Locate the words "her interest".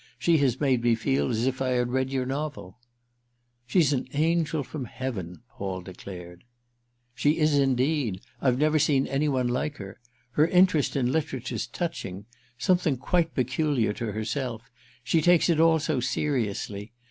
10.31-10.95